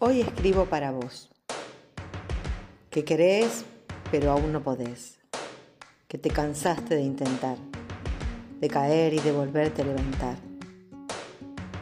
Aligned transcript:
Hoy 0.00 0.20
escribo 0.20 0.66
para 0.66 0.92
vos, 0.92 1.28
que 2.88 3.04
querés 3.04 3.64
pero 4.12 4.30
aún 4.30 4.52
no 4.52 4.62
podés, 4.62 5.18
que 6.06 6.18
te 6.18 6.30
cansaste 6.30 6.94
de 6.94 7.00
intentar, 7.00 7.56
de 8.60 8.68
caer 8.68 9.12
y 9.14 9.18
de 9.18 9.32
volverte 9.32 9.82
a 9.82 9.86
levantar. 9.86 10.36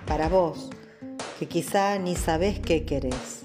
Para 0.06 0.30
vos, 0.30 0.70
que 1.38 1.46
quizá 1.46 1.98
ni 1.98 2.16
sabés 2.16 2.58
qué 2.58 2.86
querés, 2.86 3.44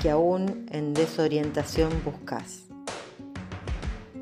que 0.00 0.08
aún 0.08 0.64
en 0.70 0.94
desorientación 0.94 1.92
buscas. 2.02 2.62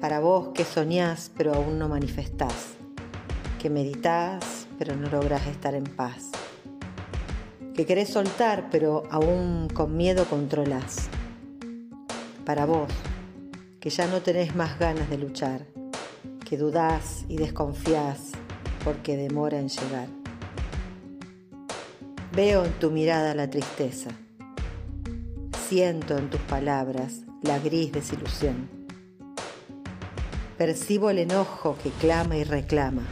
Para 0.00 0.18
vos 0.18 0.48
que 0.52 0.64
soñás 0.64 1.30
pero 1.36 1.54
aún 1.54 1.78
no 1.78 1.88
manifestás, 1.88 2.74
que 3.62 3.70
meditas 3.70 4.66
pero 4.80 4.96
no 4.96 5.08
logras 5.08 5.46
estar 5.46 5.76
en 5.76 5.84
paz 5.84 6.32
que 7.76 7.84
querés 7.84 8.08
soltar, 8.08 8.70
pero 8.70 9.02
aún 9.10 9.68
con 9.68 9.98
miedo 9.98 10.24
controlás. 10.24 11.08
Para 12.46 12.64
vos, 12.64 12.90
que 13.80 13.90
ya 13.90 14.06
no 14.06 14.22
tenés 14.22 14.56
más 14.56 14.78
ganas 14.78 15.10
de 15.10 15.18
luchar, 15.18 15.66
que 16.48 16.56
dudás 16.56 17.26
y 17.28 17.36
desconfías 17.36 18.32
porque 18.82 19.18
demora 19.18 19.58
en 19.58 19.68
llegar. 19.68 20.08
Veo 22.32 22.64
en 22.64 22.72
tu 22.78 22.90
mirada 22.90 23.34
la 23.34 23.50
tristeza, 23.50 24.10
siento 25.68 26.16
en 26.16 26.30
tus 26.30 26.40
palabras 26.42 27.24
la 27.42 27.58
gris 27.58 27.92
desilusión. 27.92 28.70
Percibo 30.56 31.10
el 31.10 31.18
enojo 31.18 31.76
que 31.82 31.90
clama 31.90 32.38
y 32.38 32.44
reclama, 32.44 33.02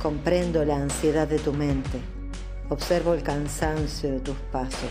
comprendo 0.00 0.64
la 0.64 0.76
ansiedad 0.76 1.28
de 1.28 1.38
tu 1.38 1.52
mente 1.52 2.00
Observo 2.72 3.12
el 3.12 3.22
cansancio 3.22 4.12
de 4.12 4.20
tus 4.20 4.36
pasos, 4.50 4.88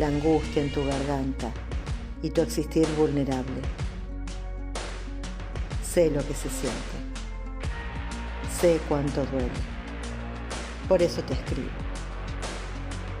la 0.00 0.08
angustia 0.08 0.64
en 0.64 0.72
tu 0.72 0.84
garganta 0.84 1.52
y 2.24 2.30
tu 2.30 2.40
existir 2.40 2.88
vulnerable. 2.96 3.62
Sé 5.88 6.10
lo 6.10 6.26
que 6.26 6.34
se 6.34 6.50
siente. 6.50 6.98
Sé 8.60 8.80
cuánto 8.88 9.24
duele. 9.26 9.48
Por 10.88 11.00
eso 11.00 11.22
te 11.22 11.34
escribo. 11.34 11.68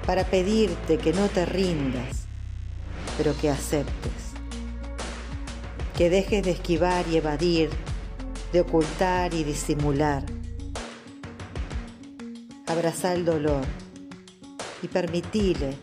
Para 0.04 0.24
pedirte 0.24 0.98
que 0.98 1.12
no 1.12 1.28
te 1.28 1.46
rindas, 1.46 2.26
pero 3.16 3.32
que 3.40 3.48
aceptes. 3.48 4.32
Que 5.96 6.10
dejes 6.10 6.42
de 6.42 6.50
esquivar 6.50 7.06
y 7.06 7.18
evadir, 7.18 7.70
de 8.52 8.60
ocultar 8.60 9.32
y 9.34 9.44
disimular 9.44 10.24
Abraza 12.68 13.14
el 13.14 13.24
dolor 13.24 13.64
y 14.82 14.88
permitile 14.88 15.74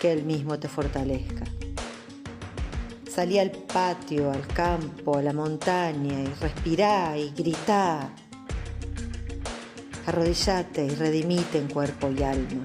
que 0.00 0.10
él 0.10 0.24
mismo 0.24 0.58
te 0.58 0.66
fortalezca. 0.66 1.44
Salí 3.08 3.38
al 3.38 3.52
patio, 3.52 4.32
al 4.32 4.46
campo, 4.48 5.16
a 5.16 5.22
la 5.22 5.32
montaña 5.32 6.20
y 6.22 6.26
respirá 6.40 7.16
y 7.16 7.30
gritá. 7.30 8.12
Arrodillate 10.06 10.86
y 10.86 10.90
redimite 10.90 11.58
en 11.58 11.68
cuerpo 11.68 12.10
y 12.10 12.22
alma. 12.24 12.64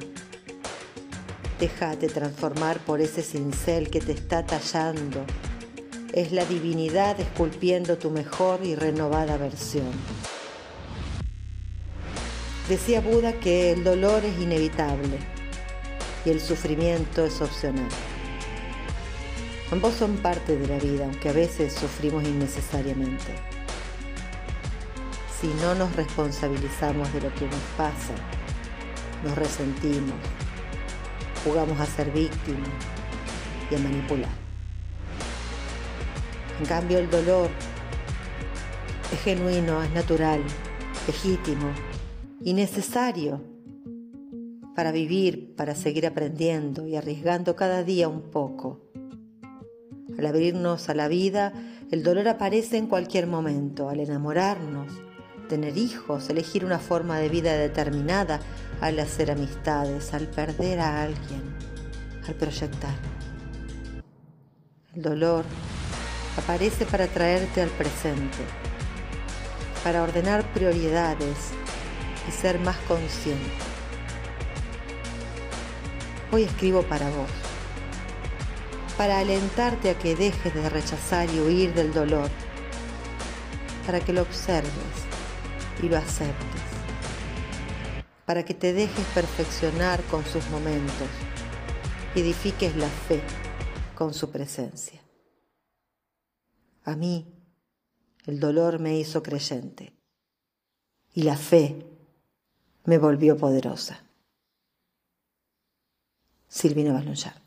Déjate 1.59 2.07
transformar 2.07 2.79
por 2.79 3.01
ese 3.01 3.21
cincel 3.21 3.91
que 3.91 3.99
te 3.99 4.13
está 4.13 4.45
tallando. 4.45 5.25
Es 6.11 6.31
la 6.31 6.45
divinidad 6.45 7.19
esculpiendo 7.19 7.99
tu 7.99 8.09
mejor 8.09 8.61
y 8.63 8.73
renovada 8.73 9.37
versión. 9.37 9.91
Decía 12.69 12.99
Buda 12.99 13.31
que 13.31 13.71
el 13.71 13.85
dolor 13.85 14.25
es 14.25 14.37
inevitable 14.41 15.17
y 16.25 16.31
el 16.31 16.41
sufrimiento 16.41 17.23
es 17.23 17.39
opcional. 17.39 17.87
Ambos 19.71 19.93
son 19.93 20.17
parte 20.17 20.57
de 20.57 20.67
la 20.67 20.77
vida, 20.77 21.05
aunque 21.05 21.29
a 21.29 21.31
veces 21.31 21.71
sufrimos 21.71 22.25
innecesariamente. 22.25 23.33
Si 25.39 25.47
no 25.61 25.75
nos 25.75 25.95
responsabilizamos 25.95 27.13
de 27.13 27.21
lo 27.21 27.33
que 27.35 27.45
nos 27.45 27.61
pasa, 27.77 28.13
nos 29.23 29.37
resentimos, 29.37 30.17
jugamos 31.45 31.79
a 31.79 31.85
ser 31.85 32.11
víctimas 32.11 32.67
y 33.71 33.75
a 33.75 33.79
manipular. 33.79 34.31
En 36.59 36.65
cambio, 36.65 36.99
el 36.99 37.09
dolor 37.09 37.49
es 39.13 39.21
genuino, 39.21 39.81
es 39.83 39.91
natural, 39.91 40.43
legítimo 41.07 41.86
y 42.41 42.53
necesario 42.53 43.41
para 44.75 44.91
vivir, 44.91 45.55
para 45.55 45.73
seguir 45.73 46.05
aprendiendo 46.05 46.87
y 46.87 46.95
arriesgando 46.95 47.55
cada 47.55 47.83
día 47.83 48.07
un 48.07 48.29
poco. 48.29 48.81
Al 50.17 50.25
abrirnos 50.25 50.89
a 50.89 50.93
la 50.93 51.07
vida, 51.07 51.53
el 51.89 52.03
dolor 52.03 52.27
aparece 52.27 52.77
en 52.77 52.87
cualquier 52.87 53.27
momento, 53.27 53.89
al 53.89 53.99
enamorarnos, 53.99 54.91
tener 55.47 55.77
hijos, 55.77 56.29
elegir 56.29 56.65
una 56.65 56.79
forma 56.79 57.17
de 57.17 57.29
vida 57.29 57.57
determinada, 57.57 58.39
al 58.81 58.99
hacer 58.99 59.31
amistades, 59.31 60.13
al 60.13 60.27
perder 60.27 60.79
a 60.79 61.03
alguien, 61.03 61.55
al 62.27 62.35
proyectar. 62.35 62.95
El 64.93 65.01
dolor 65.01 65.45
aparece 66.37 66.85
para 66.85 67.07
traerte 67.07 67.61
al 67.61 67.69
presente, 67.69 68.37
para 69.83 70.03
ordenar 70.03 70.43
prioridades, 70.53 71.51
y 72.27 72.31
ser 72.31 72.59
más 72.59 72.77
consciente. 72.87 73.51
Hoy 76.31 76.43
escribo 76.43 76.83
para 76.83 77.09
vos, 77.09 77.29
para 78.97 79.19
alentarte 79.19 79.89
a 79.89 79.97
que 79.97 80.15
dejes 80.15 80.53
de 80.53 80.69
rechazar 80.69 81.29
y 81.33 81.39
huir 81.39 81.73
del 81.73 81.93
dolor, 81.93 82.29
para 83.85 84.01
que 84.01 84.11
lo 84.11 84.23
observes 84.23 84.71
y 85.81 85.87
lo 85.87 85.97
aceptes, 85.97 86.61
para 88.25 88.43
que 88.43 88.53
te 88.53 88.73
dejes 88.73 89.05
perfeccionar 89.13 90.01
con 90.03 90.25
sus 90.25 90.47
momentos 90.49 91.07
y 92.13 92.19
edifiques 92.19 92.75
la 92.75 92.89
fe 92.89 93.21
con 93.95 94.13
su 94.13 94.29
presencia. 94.29 95.01
A 96.83 96.95
mí, 96.95 97.33
el 98.25 98.39
dolor 98.39 98.79
me 98.79 98.97
hizo 98.97 99.23
creyente 99.23 99.93
y 101.13 101.23
la 101.23 101.37
fe 101.37 101.96
me 102.87 102.97
volvió 102.97 103.37
poderosa. 103.37 103.99
Silvina 106.47 106.93
Balonchar. 106.93 107.46